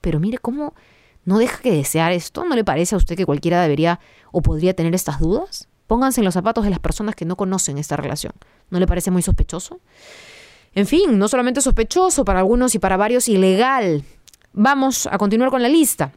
Pero 0.01 0.19
mire 0.19 0.39
cómo 0.39 0.73
no 1.23 1.37
deja 1.37 1.61
que 1.61 1.71
desear 1.71 2.13
esto. 2.13 2.45
¿No 2.45 2.55
le 2.55 2.63
parece 2.63 2.95
a 2.95 2.97
usted 2.97 3.15
que 3.15 3.27
cualquiera 3.27 3.61
debería 3.61 3.99
o 4.31 4.41
podría 4.41 4.73
tener 4.73 4.95
estas 4.95 5.19
dudas? 5.19 5.69
Pónganse 5.85 6.21
en 6.21 6.25
los 6.25 6.33
zapatos 6.33 6.63
de 6.63 6.71
las 6.71 6.79
personas 6.79 7.13
que 7.13 7.25
no 7.25 7.35
conocen 7.35 7.77
esta 7.77 7.95
relación. 7.95 8.33
¿No 8.71 8.79
le 8.79 8.87
parece 8.87 9.11
muy 9.11 9.21
sospechoso? 9.21 9.81
En 10.77 10.85
fin, 10.85 11.17
no 11.17 11.27
solamente 11.27 11.59
sospechoso 11.59 12.23
para 12.23 12.37
algunos 12.37 12.75
y 12.75 12.79
para 12.79 12.97
varios 12.97 13.27
ilegal. 13.29 14.03
Vamos 14.53 15.07
a 15.07 15.17
continuar 15.17 15.49
con 15.49 15.63
la 15.63 15.69
lista. 15.69 16.13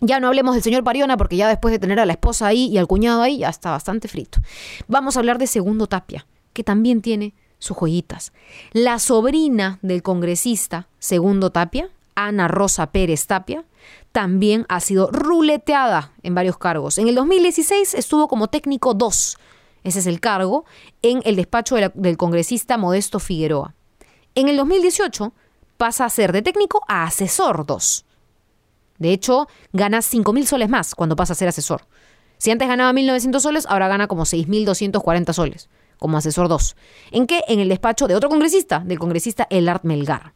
Ya 0.00 0.18
no 0.18 0.26
hablemos 0.26 0.54
del 0.54 0.64
señor 0.64 0.82
Pariona 0.82 1.16
porque 1.16 1.36
ya 1.36 1.46
después 1.46 1.70
de 1.70 1.78
tener 1.78 2.00
a 2.00 2.04
la 2.04 2.14
esposa 2.14 2.48
ahí 2.48 2.66
y 2.66 2.78
al 2.78 2.88
cuñado 2.88 3.22
ahí 3.22 3.38
ya 3.38 3.48
está 3.48 3.70
bastante 3.70 4.08
frito. 4.08 4.40
Vamos 4.88 5.14
a 5.16 5.20
hablar 5.20 5.38
de 5.38 5.46
Segundo 5.46 5.86
Tapia, 5.86 6.26
que 6.52 6.64
también 6.64 7.00
tiene 7.00 7.32
sus 7.60 7.76
joyitas. 7.76 8.32
La 8.72 8.98
sobrina 8.98 9.78
del 9.82 10.02
congresista 10.02 10.88
Segundo 10.98 11.50
Tapia, 11.50 11.88
Ana 12.16 12.48
Rosa 12.48 12.90
Pérez 12.90 13.28
Tapia, 13.28 13.64
también 14.10 14.66
ha 14.68 14.80
sido 14.80 15.12
ruleteada 15.12 16.10
en 16.24 16.34
varios 16.34 16.58
cargos. 16.58 16.98
En 16.98 17.06
el 17.06 17.14
2016 17.14 17.94
estuvo 17.94 18.26
como 18.26 18.48
técnico 18.48 18.94
2 18.94 19.38
ese 19.86 20.00
es 20.00 20.08
el 20.08 20.18
cargo, 20.18 20.64
en 21.02 21.22
el 21.24 21.36
despacho 21.36 21.76
del 21.76 22.16
congresista 22.16 22.76
Modesto 22.76 23.20
Figueroa. 23.20 23.75
En 24.36 24.50
el 24.50 24.58
2018 24.58 25.32
pasa 25.78 26.04
a 26.04 26.10
ser 26.10 26.30
de 26.30 26.42
técnico 26.42 26.82
a 26.88 27.04
asesor 27.04 27.64
2. 27.64 28.04
De 28.98 29.12
hecho, 29.12 29.48
gana 29.72 29.98
5.000 29.98 30.44
soles 30.44 30.68
más 30.68 30.94
cuando 30.94 31.16
pasa 31.16 31.32
a 31.32 31.36
ser 31.36 31.48
asesor. 31.48 31.86
Si 32.36 32.50
antes 32.50 32.68
ganaba 32.68 32.92
1.900 32.92 33.40
soles, 33.40 33.66
ahora 33.66 33.88
gana 33.88 34.08
como 34.08 34.24
6.240 34.24 35.32
soles. 35.32 35.70
como 35.98 36.18
asesor 36.18 36.48
2. 36.48 36.76
¿En 37.12 37.26
qué? 37.26 37.44
En 37.48 37.60
el 37.60 37.70
despacho 37.70 38.06
de 38.06 38.14
otro 38.14 38.28
congresista, 38.28 38.80
del 38.80 38.98
congresista 38.98 39.46
Elard 39.48 39.80
Melgar. 39.84 40.34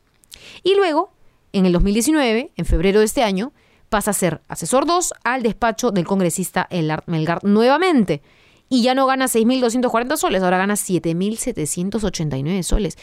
Y 0.63 0.75
luego, 0.77 1.13
en 1.53 1.67
el 1.67 1.75
2019, 1.75 2.53
en 2.57 2.65
febrero 2.65 3.01
de 3.01 3.05
este 3.05 3.23
año, 3.23 3.53
pasa 3.91 4.13
a 4.13 4.15
ser 4.15 4.41
asesor 4.49 4.87
2 4.87 5.13
al 5.25 5.43
despacho 5.43 5.91
del 5.91 6.07
congresista 6.07 6.67
Elard 6.71 7.05
Melgar 7.05 7.45
nuevamente. 7.45 8.23
Y 8.71 8.83
ya 8.83 8.95
no 8.95 9.05
gana 9.05 9.27
6.240 9.27 10.17
soles, 10.17 10.43
ahora 10.43 10.57
gana 10.57 10.73
7.789 10.75 12.63
soles. 12.63 12.97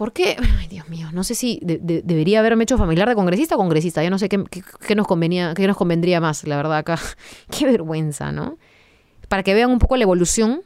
¿Por 0.00 0.14
qué? 0.14 0.34
Ay, 0.58 0.66
Dios 0.66 0.88
mío, 0.88 1.10
no 1.12 1.24
sé 1.24 1.34
si 1.34 1.60
debería 1.62 2.38
haberme 2.38 2.64
hecho 2.64 2.78
familiar 2.78 3.06
de 3.06 3.14
congresista 3.14 3.56
o 3.56 3.58
congresista. 3.58 4.02
Yo 4.02 4.08
no 4.08 4.18
sé 4.18 4.30
qué, 4.30 4.94
nos 4.96 5.06
convenía, 5.06 5.52
qué 5.52 5.66
nos 5.66 5.76
convendría 5.76 6.22
más, 6.22 6.46
la 6.46 6.56
verdad, 6.56 6.78
acá. 6.78 6.98
qué 7.50 7.66
vergüenza, 7.66 8.32
¿no? 8.32 8.56
Para 9.28 9.42
que 9.42 9.52
vean 9.52 9.70
un 9.70 9.78
poco 9.78 9.98
la 9.98 10.04
evolución 10.04 10.62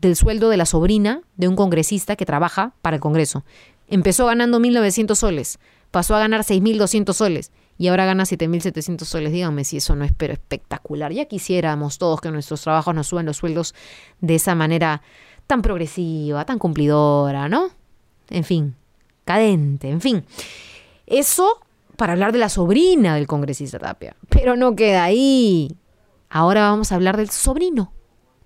del 0.00 0.16
sueldo 0.16 0.48
de 0.48 0.56
la 0.56 0.64
sobrina 0.64 1.20
de 1.36 1.46
un 1.46 1.56
congresista 1.56 2.16
que 2.16 2.24
trabaja 2.24 2.72
para 2.80 2.96
el 2.96 3.02
Congreso. 3.02 3.44
Empezó 3.86 4.24
ganando 4.24 4.58
1.900 4.60 5.14
soles, 5.14 5.58
pasó 5.90 6.16
a 6.16 6.20
ganar 6.20 6.40
6.200 6.40 7.12
soles 7.12 7.52
y 7.76 7.88
ahora 7.88 8.06
gana 8.06 8.24
7.700 8.24 9.04
soles. 9.04 9.30
Díganme 9.30 9.64
si 9.64 9.76
eso 9.76 9.94
no 9.94 10.06
es 10.06 10.12
pero 10.16 10.32
espectacular. 10.32 11.12
Ya 11.12 11.26
quisiéramos 11.26 11.98
todos 11.98 12.22
que 12.22 12.30
nuestros 12.30 12.62
trabajos 12.62 12.94
nos 12.94 13.08
suban 13.08 13.26
los 13.26 13.36
sueldos 13.36 13.74
de 14.22 14.36
esa 14.36 14.54
manera 14.54 15.02
tan 15.46 15.60
progresiva, 15.60 16.46
tan 16.46 16.58
cumplidora, 16.58 17.46
¿no? 17.50 17.83
En 18.30 18.44
fin, 18.44 18.74
cadente, 19.24 19.88
en 19.88 20.00
fin. 20.00 20.24
Eso 21.06 21.60
para 21.96 22.12
hablar 22.12 22.32
de 22.32 22.38
la 22.38 22.48
sobrina 22.48 23.14
del 23.14 23.26
congresista 23.26 23.78
Tapia. 23.78 24.16
Pero 24.28 24.56
no 24.56 24.74
queda 24.74 25.04
ahí. 25.04 25.76
Ahora 26.28 26.62
vamos 26.62 26.90
a 26.90 26.96
hablar 26.96 27.16
del 27.16 27.30
sobrino 27.30 27.92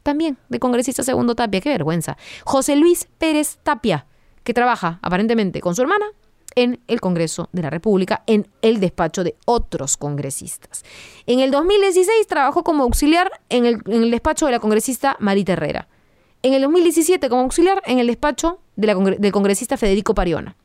también 0.08 0.38
del 0.48 0.58
congresista 0.58 1.02
segundo 1.02 1.34
Tapia. 1.34 1.60
Qué 1.60 1.68
vergüenza. 1.68 2.16
José 2.44 2.76
Luis 2.76 3.08
Pérez 3.18 3.58
Tapia, 3.62 4.06
que 4.42 4.54
trabaja 4.54 4.98
aparentemente 5.02 5.60
con 5.60 5.74
su 5.74 5.82
hermana 5.82 6.06
en 6.54 6.80
el 6.88 6.98
Congreso 7.00 7.50
de 7.52 7.60
la 7.60 7.68
República, 7.68 8.22
en 8.26 8.48
el 8.62 8.80
despacho 8.80 9.22
de 9.22 9.36
otros 9.44 9.98
congresistas. 9.98 10.82
En 11.26 11.40
el 11.40 11.50
2016 11.50 12.26
trabajó 12.26 12.64
como 12.64 12.84
auxiliar 12.84 13.30
en 13.50 13.66
el, 13.66 14.10
despacho 14.10 14.46
de 14.46 14.52
la 14.52 14.60
congresista 14.60 15.16
Marita 15.20 15.52
Herrera. 15.52 15.88
En 16.42 16.54
el 16.54 16.62
2017 16.62 17.28
como 17.28 17.42
auxiliar 17.42 17.82
en 17.84 17.98
el 17.98 18.06
despacho 18.06 18.60
del 18.76 19.32
congresista 19.32 19.76
Federico 19.76 20.14
Pariona. 20.14 20.56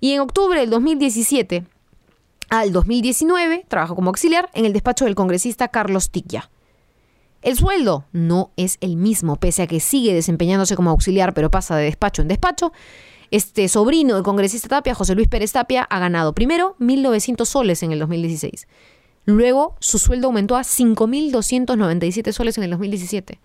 Y 0.00 0.12
en 0.12 0.20
octubre 0.20 0.58
del 0.58 0.70
2017 0.70 1.64
al 2.50 2.72
2019 2.72 3.64
trabajó 3.68 3.94
como 3.94 4.10
auxiliar 4.10 4.50
en 4.54 4.64
el 4.64 4.72
despacho 4.72 5.04
del 5.04 5.14
congresista 5.14 5.68
Carlos 5.68 6.10
Tiquia. 6.10 6.50
El 7.40 7.56
sueldo 7.56 8.04
no 8.12 8.50
es 8.56 8.78
el 8.80 8.96
mismo, 8.96 9.36
pese 9.36 9.62
a 9.62 9.66
que 9.66 9.80
sigue 9.80 10.14
desempeñándose 10.14 10.76
como 10.76 10.90
auxiliar, 10.90 11.34
pero 11.34 11.50
pasa 11.50 11.76
de 11.76 11.84
despacho 11.84 12.22
en 12.22 12.28
despacho. 12.28 12.72
Este 13.30 13.68
sobrino 13.68 14.14
del 14.14 14.22
congresista 14.22 14.68
Tapia, 14.68 14.94
José 14.94 15.14
Luis 15.14 15.28
Pérez 15.28 15.52
Tapia, 15.52 15.82
ha 15.84 15.98
ganado 15.98 16.34
primero 16.34 16.76
1.900 16.78 17.44
soles 17.46 17.82
en 17.82 17.92
el 17.92 17.98
2016. 17.98 18.68
Luego 19.24 19.76
su 19.80 19.98
sueldo 19.98 20.26
aumentó 20.26 20.56
a 20.56 20.62
5.297 20.62 22.32
soles 22.32 22.58
en 22.58 22.64
el 22.64 22.70
2017. 22.70 23.40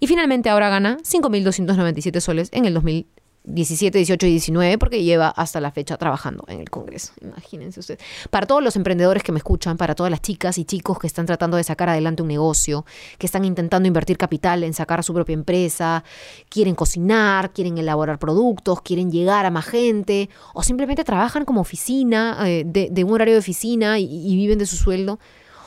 Y 0.00 0.06
finalmente 0.06 0.48
ahora 0.48 0.68
gana 0.68 0.98
5.297 0.98 2.20
soles 2.20 2.48
en 2.52 2.64
el 2.64 2.74
2017. 2.74 3.26
17, 3.46 3.98
18 3.98 4.26
y 4.26 4.30
19, 4.30 4.78
porque 4.78 5.04
lleva 5.04 5.28
hasta 5.28 5.60
la 5.60 5.70
fecha 5.70 5.96
trabajando 5.96 6.44
en 6.48 6.60
el 6.60 6.68
Congreso. 6.68 7.12
Imagínense 7.20 7.80
ustedes. 7.80 8.00
Para 8.30 8.46
todos 8.46 8.62
los 8.62 8.74
emprendedores 8.74 9.22
que 9.22 9.30
me 9.30 9.38
escuchan, 9.38 9.76
para 9.76 9.94
todas 9.94 10.10
las 10.10 10.20
chicas 10.20 10.58
y 10.58 10.64
chicos 10.64 10.98
que 10.98 11.06
están 11.06 11.26
tratando 11.26 11.56
de 11.56 11.62
sacar 11.62 11.88
adelante 11.88 12.22
un 12.22 12.28
negocio, 12.28 12.84
que 13.18 13.26
están 13.26 13.44
intentando 13.44 13.86
invertir 13.86 14.18
capital 14.18 14.64
en 14.64 14.74
sacar 14.74 15.04
su 15.04 15.14
propia 15.14 15.34
empresa, 15.34 16.02
quieren 16.48 16.74
cocinar, 16.74 17.52
quieren 17.52 17.78
elaborar 17.78 18.18
productos, 18.18 18.82
quieren 18.82 19.12
llegar 19.12 19.46
a 19.46 19.50
más 19.50 19.66
gente, 19.66 20.28
o 20.52 20.64
simplemente 20.64 21.04
trabajan 21.04 21.44
como 21.44 21.60
oficina, 21.60 22.36
eh, 22.46 22.64
de, 22.66 23.04
un 23.04 23.12
horario 23.12 23.34
de 23.34 23.40
oficina 23.40 24.00
y 24.00 24.36
viven 24.36 24.58
de 24.58 24.66
su 24.66 24.76
sueldo. 24.76 25.20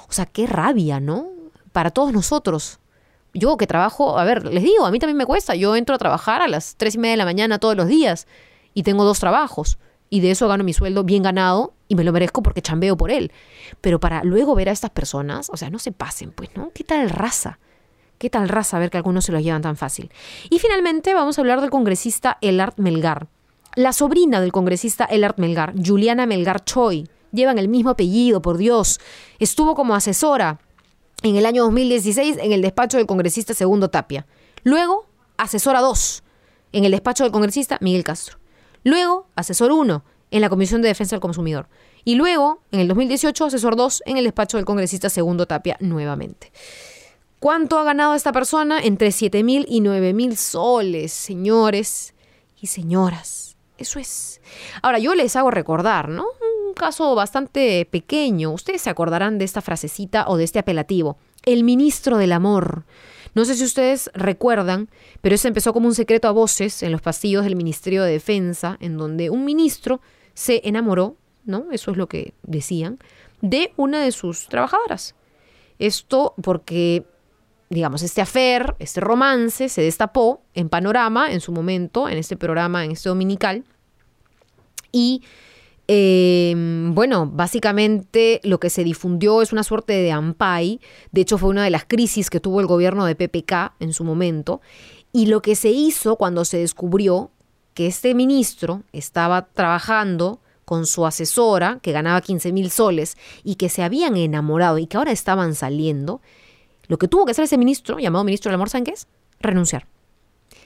O 0.09 0.11
sea, 0.11 0.25
qué 0.25 0.47
rabia, 0.47 0.99
¿no? 0.99 1.29
Para 1.71 1.91
todos 1.91 2.11
nosotros 2.11 2.78
yo 3.33 3.57
que 3.57 3.67
trabajo, 3.67 4.17
a 4.17 4.23
ver, 4.23 4.45
les 4.45 4.63
digo, 4.63 4.85
a 4.85 4.91
mí 4.91 4.99
también 4.99 5.17
me 5.17 5.25
cuesta. 5.25 5.55
Yo 5.55 5.75
entro 5.75 5.95
a 5.95 5.97
trabajar 5.97 6.41
a 6.41 6.47
las 6.47 6.75
tres 6.75 6.95
y 6.95 6.97
media 6.97 7.13
de 7.13 7.17
la 7.17 7.25
mañana 7.25 7.59
todos 7.59 7.75
los 7.75 7.87
días 7.87 8.27
y 8.73 8.83
tengo 8.83 9.03
dos 9.03 9.19
trabajos 9.19 9.77
y 10.09 10.21
de 10.21 10.31
eso 10.31 10.47
gano 10.47 10.63
mi 10.63 10.73
sueldo 10.73 11.03
bien 11.03 11.23
ganado 11.23 11.73
y 11.87 11.95
me 11.95 12.03
lo 12.03 12.11
merezco 12.11 12.41
porque 12.41 12.61
chambeo 12.61 12.97
por 12.97 13.11
él. 13.11 13.31
Pero 13.81 13.99
para 13.99 14.23
luego 14.23 14.55
ver 14.55 14.69
a 14.69 14.71
estas 14.71 14.89
personas, 14.89 15.49
o 15.51 15.57
sea, 15.57 15.69
no 15.69 15.79
se 15.79 15.91
pasen, 15.91 16.31
pues, 16.31 16.49
¿no? 16.55 16.71
¿Qué 16.73 16.83
tal 16.83 17.09
raza? 17.09 17.59
¿Qué 18.17 18.29
tal 18.29 18.49
raza 18.49 18.79
ver 18.79 18.89
que 18.89 18.97
algunos 18.97 19.25
se 19.25 19.31
lo 19.31 19.39
llevan 19.39 19.61
tan 19.61 19.77
fácil? 19.77 20.11
Y 20.49 20.59
finalmente 20.59 21.13
vamos 21.13 21.37
a 21.37 21.41
hablar 21.41 21.61
del 21.61 21.69
congresista 21.69 22.37
Elard 22.41 22.73
Melgar. 22.77 23.27
La 23.75 23.93
sobrina 23.93 24.41
del 24.41 24.51
congresista 24.51 25.05
Elard 25.05 25.37
Melgar, 25.37 25.73
Juliana 25.81 26.25
Melgar 26.25 26.65
Choi, 26.65 27.07
llevan 27.31 27.59
el 27.59 27.69
mismo 27.69 27.91
apellido, 27.91 28.41
por 28.41 28.57
Dios. 28.57 28.99
Estuvo 29.37 29.75
como 29.75 29.95
asesora 29.95 30.59
en 31.23 31.35
el 31.35 31.45
año 31.45 31.63
2016 31.63 32.37
en 32.39 32.51
el 32.51 32.61
despacho 32.61 32.97
del 32.97 33.07
congresista 33.07 33.53
Segundo 33.53 33.89
Tapia. 33.89 34.25
Luego, 34.63 35.05
asesora 35.37 35.81
2 35.81 36.23
en 36.71 36.85
el 36.85 36.91
despacho 36.91 37.23
del 37.23 37.31
congresista 37.31 37.77
Miguel 37.81 38.03
Castro. 38.03 38.37
Luego, 38.83 39.27
asesor 39.35 39.71
1 39.71 40.03
en 40.31 40.41
la 40.41 40.49
Comisión 40.49 40.81
de 40.81 40.89
Defensa 40.89 41.15
del 41.15 41.21
Consumidor. 41.21 41.67
Y 42.05 42.15
luego, 42.15 42.61
en 42.71 42.79
el 42.79 42.87
2018, 42.87 43.45
asesor 43.45 43.75
2 43.75 44.03
en 44.05 44.17
el 44.17 44.23
despacho 44.23 44.57
del 44.57 44.65
congresista 44.65 45.09
Segundo 45.09 45.45
Tapia 45.45 45.77
nuevamente. 45.79 46.51
¿Cuánto 47.39 47.79
ha 47.79 47.83
ganado 47.83 48.15
esta 48.15 48.31
persona? 48.31 48.79
Entre 48.81 49.11
7 49.11 49.43
mil 49.43 49.65
y 49.69 49.81
9 49.81 50.13
mil 50.13 50.37
soles, 50.37 51.13
señores 51.13 52.13
y 52.59 52.67
señoras. 52.67 53.55
Eso 53.77 53.99
es. 53.99 54.41
Ahora, 54.81 54.99
yo 54.99 55.15
les 55.15 55.35
hago 55.35 55.51
recordar, 55.51 56.09
¿no? 56.09 56.25
Caso 56.73 57.15
bastante 57.15 57.87
pequeño. 57.89 58.51
Ustedes 58.51 58.81
se 58.81 58.89
acordarán 58.89 59.37
de 59.37 59.45
esta 59.45 59.61
frasecita 59.61 60.25
o 60.27 60.37
de 60.37 60.43
este 60.43 60.59
apelativo. 60.59 61.17
El 61.45 61.63
ministro 61.63 62.17
del 62.17 62.31
amor. 62.31 62.85
No 63.35 63.45
sé 63.45 63.55
si 63.55 63.63
ustedes 63.63 64.09
recuerdan, 64.13 64.89
pero 65.21 65.35
eso 65.35 65.47
empezó 65.47 65.73
como 65.73 65.87
un 65.87 65.95
secreto 65.95 66.27
a 66.27 66.31
voces 66.31 66.81
en 66.83 66.91
los 66.91 67.01
pasillos 67.01 67.43
del 67.43 67.55
Ministerio 67.55 68.03
de 68.03 68.11
Defensa, 68.11 68.77
en 68.79 68.97
donde 68.97 69.29
un 69.29 69.45
ministro 69.45 70.01
se 70.33 70.61
enamoró, 70.63 71.15
¿no? 71.45 71.65
Eso 71.71 71.91
es 71.91 71.97
lo 71.97 72.07
que 72.07 72.33
decían, 72.43 72.99
de 73.41 73.71
una 73.77 74.01
de 74.01 74.11
sus 74.11 74.47
trabajadoras. 74.47 75.15
Esto 75.77 76.33
porque, 76.41 77.05
digamos, 77.69 78.01
este 78.01 78.21
afer, 78.21 78.75
este 78.79 78.99
romance 78.99 79.69
se 79.69 79.81
destapó 79.81 80.41
en 80.53 80.69
Panorama 80.69 81.31
en 81.31 81.39
su 81.39 81.51
momento, 81.51 82.09
en 82.09 82.17
este 82.17 82.35
programa, 82.35 82.83
en 82.83 82.91
este 82.91 83.09
dominical, 83.09 83.63
y 84.91 85.23
Em, 85.91 86.93
bueno, 86.93 87.25
básicamente 87.25 88.41
lo 88.43 88.59
que 88.59 88.69
se 88.69 88.83
difundió 88.83 89.41
es 89.41 89.51
una 89.51 89.63
suerte 89.63 89.93
de 89.93 90.11
AMPAI. 90.11 90.79
De 91.11 91.21
hecho, 91.21 91.39
fue 91.39 91.49
una 91.49 91.63
de 91.63 91.71
las 91.71 91.83
crisis 91.83 92.29
que 92.29 92.39
tuvo 92.39 92.59
el 92.59 92.67
gobierno 92.67 93.05
de 93.05 93.15
PPK 93.15 93.73
en 93.79 93.93
su 93.93 94.03
momento. 94.03 94.61
Y 95.11 95.25
lo 95.25 95.41
que 95.41 95.55
se 95.55 95.69
hizo 95.69 96.15
cuando 96.15 96.45
se 96.45 96.59
descubrió 96.59 97.31
que 97.73 97.87
este 97.87 98.13
ministro 98.13 98.83
estaba 98.93 99.47
trabajando 99.47 100.41
con 100.63 100.85
su 100.85 101.07
asesora, 101.07 101.79
que 101.81 101.91
ganaba 101.91 102.21
15 102.21 102.51
mil 102.51 102.69
soles, 102.69 103.17
y 103.43 103.55
que 103.55 103.69
se 103.69 103.81
habían 103.81 104.15
enamorado 104.15 104.77
y 104.77 104.85
que 104.85 104.97
ahora 104.97 105.11
estaban 105.11 105.55
saliendo, 105.55 106.21
lo 106.87 106.99
que 106.99 107.07
tuvo 107.07 107.25
que 107.25 107.31
hacer 107.31 107.45
ese 107.45 107.57
ministro, 107.57 107.97
llamado 107.97 108.23
ministro 108.23 108.49
del 108.49 108.57
amor, 108.57 108.69
¿saben 108.69 108.85
qué 108.85 108.91
es? 108.91 109.07
Renunciar. 109.39 109.87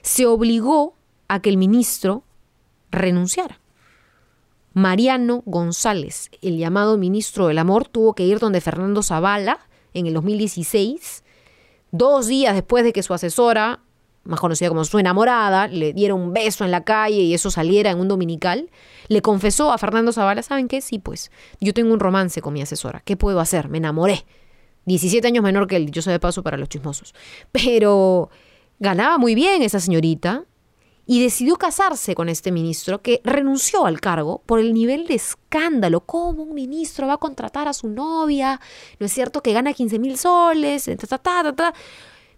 Se 0.01 0.25
obligó 0.25 0.95
a 1.29 1.41
que 1.41 1.49
el 1.49 1.55
ministro 1.55 2.25
renunciara. 2.91 3.62
Mariano 4.73 5.43
González, 5.45 6.31
el 6.41 6.57
llamado 6.57 6.97
ministro 6.97 7.47
del 7.47 7.59
Amor, 7.59 7.87
tuvo 7.87 8.13
que 8.15 8.25
ir 8.25 8.39
donde 8.39 8.59
Fernando 8.59 9.03
Zavala 9.03 9.59
en 9.93 10.07
el 10.07 10.15
2016, 10.15 11.23
dos 11.91 12.27
días 12.27 12.55
después 12.55 12.83
de 12.83 12.91
que 12.91 13.03
su 13.03 13.13
asesora, 13.13 13.81
más 14.23 14.39
conocida 14.39 14.69
como 14.69 14.83
su 14.83 14.97
enamorada, 14.97 15.67
le 15.67 15.93
diera 15.93 16.15
un 16.15 16.33
beso 16.33 16.65
en 16.65 16.71
la 16.71 16.83
calle 16.83 17.21
y 17.21 17.35
eso 17.35 17.51
saliera 17.51 17.91
en 17.91 17.99
un 17.99 18.07
dominical, 18.07 18.71
le 19.09 19.21
confesó 19.21 19.71
a 19.71 19.77
Fernando 19.77 20.11
Zavala, 20.11 20.41
¿saben 20.41 20.67
qué? 20.67 20.81
Sí, 20.81 20.97
pues 20.97 21.31
yo 21.59 21.73
tengo 21.73 21.93
un 21.93 21.99
romance 21.99 22.41
con 22.41 22.53
mi 22.53 22.61
asesora, 22.61 23.01
¿qué 23.05 23.15
puedo 23.15 23.39
hacer? 23.39 23.69
Me 23.69 23.77
enamoré. 23.77 24.25
17 24.85 25.25
años 25.27 25.43
menor 25.43 25.67
que 25.67 25.75
él, 25.75 25.91
yo 25.91 26.01
soy 26.01 26.13
de 26.13 26.19
paso 26.19 26.41
para 26.43 26.57
los 26.57 26.67
chismosos. 26.67 27.13
Pero 27.51 28.29
ganaba 28.79 29.17
muy 29.17 29.35
bien 29.35 29.61
esa 29.61 29.79
señorita, 29.79 30.45
y 31.05 31.21
decidió 31.21 31.57
casarse 31.57 32.15
con 32.15 32.29
este 32.29 32.51
ministro 32.51 33.01
que 33.01 33.21
renunció 33.23 33.85
al 33.85 33.99
cargo 33.99 34.41
por 34.45 34.59
el 34.59 34.73
nivel 34.73 35.07
de 35.07 35.15
escándalo. 35.15 36.01
¿Cómo 36.01 36.43
un 36.43 36.53
ministro 36.53 37.07
va 37.07 37.13
a 37.13 37.17
contratar 37.17 37.67
a 37.67 37.73
su 37.73 37.89
novia? 37.89 38.61
¿No 38.99 39.05
es 39.05 39.13
cierto 39.13 39.41
que 39.41 39.53
gana 39.53 39.73
15 39.73 39.99
mil 39.99 40.17
soles? 40.17 40.87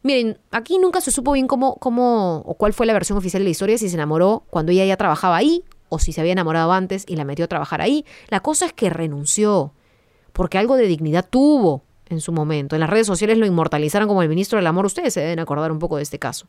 Miren, 0.01 0.39
aquí 0.51 0.77
nunca 0.77 1.01
se 1.01 1.11
supo 1.11 1.31
bien 1.31 1.47
cómo, 1.47 1.77
cómo 1.77 2.37
o 2.45 2.55
cuál 2.55 2.73
fue 2.73 2.85
la 2.85 2.93
versión 2.93 3.17
oficial 3.17 3.41
de 3.41 3.45
la 3.45 3.49
historia, 3.51 3.77
si 3.77 3.89
se 3.89 3.95
enamoró 3.95 4.43
cuando 4.49 4.71
ella 4.71 4.85
ya 4.85 4.97
trabajaba 4.97 5.35
ahí 5.35 5.63
o 5.89 5.99
si 5.99 6.11
se 6.11 6.21
había 6.21 6.33
enamorado 6.33 6.71
antes 6.71 7.05
y 7.07 7.15
la 7.15 7.25
metió 7.25 7.45
a 7.45 7.47
trabajar 7.47 7.81
ahí. 7.81 8.05
La 8.29 8.39
cosa 8.39 8.65
es 8.65 8.73
que 8.73 8.89
renunció 8.89 9.73
porque 10.33 10.57
algo 10.57 10.75
de 10.75 10.85
dignidad 10.85 11.25
tuvo. 11.27 11.83
En 12.09 12.21
su 12.21 12.31
momento. 12.31 12.75
En 12.75 12.81
las 12.81 12.89
redes 12.89 13.07
sociales 13.07 13.37
lo 13.37 13.45
inmortalizaron 13.45 14.07
como 14.07 14.21
el 14.21 14.29
ministro 14.29 14.57
del 14.57 14.67
amor. 14.67 14.85
Ustedes 14.85 15.13
se 15.13 15.21
deben 15.21 15.39
acordar 15.39 15.71
un 15.71 15.79
poco 15.79 15.97
de 15.97 16.03
este 16.03 16.19
caso. 16.19 16.47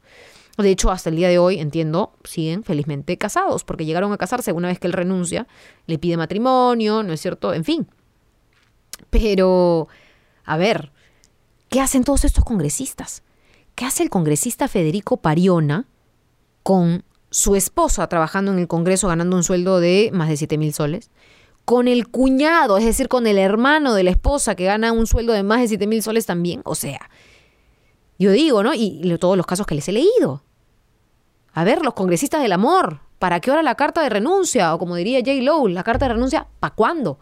De 0.59 0.71
hecho, 0.71 0.91
hasta 0.91 1.11
el 1.11 1.17
día 1.17 1.29
de 1.29 1.39
hoy, 1.39 1.61
entiendo, 1.61 2.13
siguen 2.25 2.65
felizmente 2.65 3.19
casados, 3.19 3.63
porque 3.65 3.85
llegaron 3.85 4.13
a 4.13 4.17
casarse 4.17 4.53
una 4.53 4.69
vez 4.69 4.79
que 4.79 4.87
él 4.87 4.95
renuncia, 4.95 5.47
le 5.87 5.99
pide 5.99 6.17
matrimonio, 6.17 7.03
¿no 7.03 7.13
es 7.13 7.21
cierto? 7.21 7.53
En 7.53 7.65
fin. 7.65 7.87
Pero, 9.11 9.89
a 10.45 10.57
ver, 10.57 10.93
¿qué 11.69 11.81
hacen 11.81 12.05
todos 12.05 12.25
estos 12.25 12.45
congresistas? 12.45 13.23
¿Qué 13.75 13.85
hace 13.85 14.03
el 14.03 14.09
congresista 14.09 14.69
Federico 14.69 15.19
Pariona 15.19 15.87
con 16.63 17.05
su 17.31 17.55
esposa 17.55 18.09
trabajando 18.09 18.51
en 18.53 18.59
el 18.59 18.69
Congreso 18.69 19.09
ganando 19.09 19.37
un 19.37 19.45
sueldo 19.45 19.79
de 19.79 20.11
más 20.15 20.31
de 20.31 20.39
7 20.39 20.57
mil 20.57 20.73
soles? 20.73 21.11
Con 21.67 21.89
el 21.89 22.09
cuñado, 22.09 22.79
es 22.79 22.87
decir, 22.87 23.09
con 23.09 23.27
el 23.27 23.37
hermano 23.37 23.93
de 23.93 24.05
la 24.05 24.11
esposa 24.11 24.55
que 24.55 24.65
gana 24.65 24.93
un 24.93 25.07
sueldo 25.07 25.35
de 25.35 25.43
más 25.43 25.61
de 25.61 25.69
7 25.69 25.87
mil 25.87 26.03
soles 26.03 26.25
también. 26.25 26.63
O 26.65 26.75
sea, 26.75 27.11
yo 28.19 28.31
digo, 28.31 28.63
¿no? 28.63 28.73
Y, 28.73 29.15
todos 29.19 29.37
los 29.37 29.47
casos 29.47 29.67
que 29.67 29.75
les 29.75 29.87
he 29.89 29.93
leído. 29.93 30.43
A 31.53 31.65
ver, 31.65 31.85
los 31.85 31.95
congresistas 31.95 32.41
del 32.41 32.53
amor, 32.53 33.01
¿para 33.19 33.41
qué 33.41 33.51
hora 33.51 33.63
la 33.63 33.75
carta 33.75 34.03
de 34.03 34.09
renuncia? 34.09 34.75
O 34.75 34.79
como 34.79 34.97
diría 34.97 35.19
J. 35.19 35.43
Lowe, 35.43 35.69
la 35.69 35.83
carta 35.83 36.07
de 36.07 36.15
renuncia, 36.15 36.47
¿para 36.61 36.75
cuándo? 36.75 37.19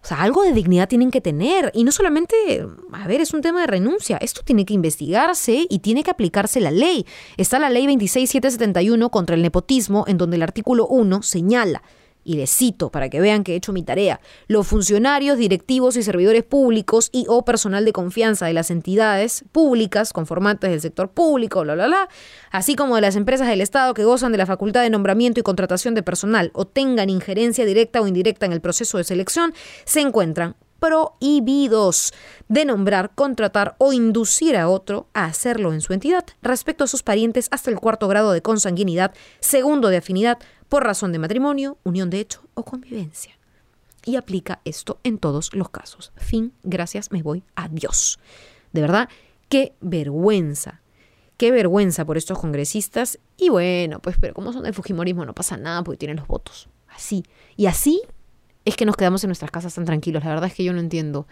O 0.00 0.06
sea, 0.06 0.22
algo 0.22 0.42
de 0.42 0.52
dignidad 0.52 0.88
tienen 0.88 1.10
que 1.10 1.20
tener. 1.20 1.72
Y 1.74 1.82
no 1.82 1.90
solamente, 1.90 2.64
a 2.92 3.06
ver, 3.08 3.20
es 3.20 3.34
un 3.34 3.42
tema 3.42 3.62
de 3.62 3.66
renuncia. 3.66 4.16
Esto 4.18 4.42
tiene 4.44 4.64
que 4.64 4.74
investigarse 4.74 5.66
y 5.68 5.80
tiene 5.80 6.04
que 6.04 6.10
aplicarse 6.10 6.60
la 6.60 6.70
ley. 6.70 7.04
Está 7.36 7.58
la 7.58 7.68
ley 7.68 7.86
26771 7.86 9.10
contra 9.10 9.34
el 9.34 9.42
nepotismo, 9.42 10.04
en 10.06 10.16
donde 10.16 10.36
el 10.36 10.42
artículo 10.42 10.86
1 10.86 11.22
señala 11.22 11.82
y 12.28 12.34
les 12.34 12.50
cito 12.50 12.90
para 12.90 13.08
que 13.08 13.22
vean 13.22 13.42
que 13.42 13.54
he 13.54 13.56
hecho 13.56 13.72
mi 13.72 13.82
tarea, 13.82 14.20
los 14.48 14.66
funcionarios, 14.66 15.38
directivos 15.38 15.96
y 15.96 16.02
servidores 16.02 16.44
públicos 16.44 17.08
y 17.10 17.24
o 17.26 17.42
personal 17.42 17.86
de 17.86 17.92
confianza 17.92 18.44
de 18.44 18.52
las 18.52 18.70
entidades 18.70 19.46
públicas 19.50 20.12
conformantes 20.12 20.68
del 20.70 20.82
sector 20.82 21.08
público, 21.10 21.62
bla, 21.62 21.72
bla, 21.72 21.86
bla, 21.86 22.08
así 22.50 22.76
como 22.76 22.96
de 22.96 23.00
las 23.00 23.16
empresas 23.16 23.48
del 23.48 23.62
Estado 23.62 23.94
que 23.94 24.04
gozan 24.04 24.30
de 24.30 24.36
la 24.36 24.44
facultad 24.44 24.82
de 24.82 24.90
nombramiento 24.90 25.40
y 25.40 25.42
contratación 25.42 25.94
de 25.94 26.02
personal 26.02 26.50
o 26.52 26.66
tengan 26.66 27.08
injerencia 27.08 27.64
directa 27.64 28.02
o 28.02 28.06
indirecta 28.06 28.44
en 28.44 28.52
el 28.52 28.60
proceso 28.60 28.98
de 28.98 29.04
selección, 29.04 29.54
se 29.86 30.02
encuentran 30.02 30.54
prohibidos 30.78 32.12
de 32.48 32.64
nombrar, 32.64 33.14
contratar 33.14 33.76
o 33.78 33.92
inducir 33.92 34.56
a 34.56 34.68
otro 34.68 35.08
a 35.14 35.24
hacerlo 35.24 35.72
en 35.72 35.80
su 35.80 35.92
entidad 35.92 36.24
respecto 36.42 36.84
a 36.84 36.88
sus 36.88 37.02
parientes 37.02 37.48
hasta 37.50 37.70
el 37.70 37.78
cuarto 37.78 38.08
grado 38.08 38.32
de 38.32 38.42
consanguinidad, 38.42 39.14
segundo 39.40 39.88
de 39.88 39.98
afinidad, 39.98 40.38
por 40.68 40.84
razón 40.84 41.12
de 41.12 41.18
matrimonio, 41.18 41.78
unión 41.84 42.10
de 42.10 42.20
hecho 42.20 42.42
o 42.54 42.64
convivencia. 42.64 43.38
Y 44.04 44.16
aplica 44.16 44.60
esto 44.64 45.00
en 45.02 45.18
todos 45.18 45.52
los 45.54 45.70
casos. 45.70 46.12
Fin, 46.16 46.52
gracias, 46.62 47.12
me 47.12 47.22
voy, 47.22 47.42
adiós. 47.56 48.18
De 48.72 48.80
verdad, 48.80 49.08
qué 49.48 49.74
vergüenza. 49.80 50.80
Qué 51.36 51.52
vergüenza 51.52 52.04
por 52.04 52.16
estos 52.16 52.38
congresistas. 52.38 53.18
Y 53.36 53.48
bueno, 53.48 54.00
pues, 54.00 54.16
pero 54.20 54.34
como 54.34 54.52
son 54.52 54.64
del 54.64 54.74
Fujimorismo, 54.74 55.24
no 55.24 55.34
pasa 55.34 55.56
nada 55.56 55.84
porque 55.84 55.98
tienen 55.98 56.16
los 56.16 56.26
votos. 56.26 56.68
Así. 56.88 57.24
Y 57.56 57.66
así 57.66 58.02
es 58.68 58.76
que 58.76 58.84
nos 58.84 58.96
quedamos 58.96 59.24
en 59.24 59.28
nuestras 59.28 59.50
casas 59.50 59.74
tan 59.74 59.84
tranquilos. 59.84 60.24
La 60.24 60.30
verdad 60.30 60.46
es 60.46 60.54
que 60.54 60.64
yo 60.64 60.72
no 60.72 60.80
entiendo. 60.80 61.26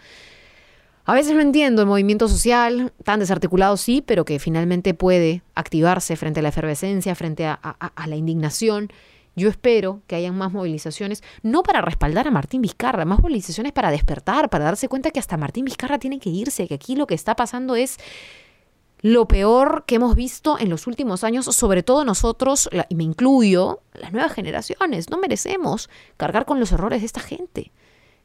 A 1.05 1.13
veces 1.13 1.33
no 1.33 1.41
entiendo 1.41 1.81
el 1.81 1.87
movimiento 1.87 2.27
social, 2.27 2.91
tan 3.03 3.19
desarticulado 3.19 3.77
sí, 3.77 4.03
pero 4.05 4.25
que 4.25 4.39
finalmente 4.39 4.93
puede 4.93 5.41
activarse 5.55 6.17
frente 6.17 6.41
a 6.41 6.43
la 6.43 6.49
efervescencia, 6.49 7.15
frente 7.15 7.45
a, 7.45 7.53
a 7.53 8.07
la 8.07 8.15
indignación 8.17 8.89
yo 9.37 9.49
espero 9.49 10.01
que 10.07 10.15
hayan 10.15 10.35
más 10.35 10.51
movilizaciones, 10.51 11.21
no 11.43 11.61
para 11.61 11.81
respaldar 11.81 12.27
a 12.27 12.31
Martín 12.31 12.63
Vizcarra, 12.63 13.05
más 13.05 13.19
movilizaciones 13.19 13.71
para 13.71 13.91
despertar, 13.91 14.49
para 14.49 14.65
darse 14.65 14.89
cuenta 14.89 15.11
que 15.11 15.19
hasta 15.19 15.37
Martín 15.37 15.63
Vizcarra 15.63 15.99
tiene 15.99 16.19
que 16.19 16.31
irse, 16.31 16.67
que 16.67 16.73
aquí 16.73 16.95
lo 16.95 17.05
que 17.05 17.13
está 17.13 17.35
pasando 17.35 17.75
es 17.75 17.97
lo 19.01 19.27
peor 19.27 19.83
que 19.85 19.95
hemos 19.95 20.15
visto 20.15 20.57
en 20.59 20.69
los 20.69 20.87
últimos 20.87 21.23
años, 21.23 21.45
sobre 21.45 21.83
todo 21.83 22.03
nosotros, 22.03 22.69
y 22.89 22.95
me 22.95 23.03
incluyo, 23.03 23.81
las 23.93 24.11
nuevas 24.11 24.33
generaciones. 24.33 25.09
No 25.09 25.17
merecemos 25.19 25.89
cargar 26.17 26.45
con 26.45 26.59
los 26.59 26.71
errores 26.71 27.01
de 27.01 27.05
esta 27.05 27.19
gente. 27.19 27.71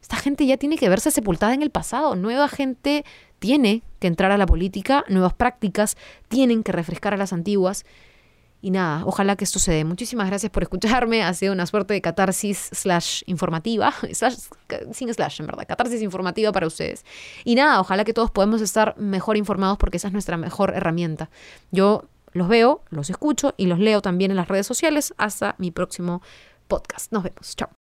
Esta 0.01 0.17
gente 0.17 0.47
ya 0.47 0.57
tiene 0.57 0.79
que 0.79 0.89
verse 0.89 1.11
sepultada 1.11 1.55
en 1.55 1.63
el 1.63 1.71
pasado. 1.71 2.17
Nueva 2.17 2.49
gente 2.49 3.05
tiene 3.39 3.83
que 4.01 4.09
entrar 4.09 4.33
a 4.33 4.39
la 4.39 4.47
política, 4.47 5.05
nuevas 5.09 5.35
prácticas 5.35 5.97
tienen 6.29 6.63
que 6.63 6.73
refrescar 6.73 7.15
a 7.15 7.17
las 7.17 7.33
antiguas. 7.33 7.85
Y 8.63 8.71
nada, 8.71 9.03
ojalá 9.05 9.35
que 9.35 9.45
esto 9.45 9.59
se 9.59 9.73
dé. 9.73 9.85
Muchísimas 9.85 10.29
gracias 10.29 10.51
por 10.51 10.63
escucharme. 10.63 11.25
Ha 11.25 11.35
sido 11.35 11.53
una 11.53 11.67
suerte 11.67 11.95
de 11.95 12.01
catarsis 12.01 12.71
slash 12.73 13.23
informativa. 13.27 13.93
sin 14.93 15.13
slash, 15.13 15.41
en 15.41 15.47
verdad. 15.47 15.67
Catarsis 15.67 16.01
informativa 16.01 16.53
para 16.53 16.69
ustedes. 16.69 17.05
Y 17.45 17.57
nada, 17.57 17.81
ojalá 17.81 18.05
que 18.05 18.15
todos 18.15 18.31
podamos 18.31 18.61
estar 18.61 18.97
mejor 18.97 19.37
informados 19.37 19.79
porque 19.79 19.97
esa 19.97 20.07
es 20.07 20.13
nuestra 20.13 20.37
mejor 20.37 20.73
herramienta. 20.75 21.29
Yo 21.73 22.05
los 22.33 22.47
veo, 22.47 22.83
los 22.91 23.11
escucho 23.11 23.53
y 23.57 23.67
los 23.67 23.81
leo 23.81 24.01
también 24.01 24.31
en 24.31 24.37
las 24.37 24.47
redes 24.47 24.67
sociales. 24.67 25.13
Hasta 25.19 25.57
mi 25.59 25.73
próximo 25.73 26.23
podcast. 26.69 27.13
Nos 27.13 27.25
vemos. 27.25 27.57
Chao. 27.57 27.82